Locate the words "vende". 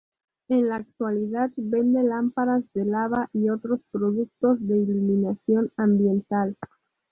1.57-2.01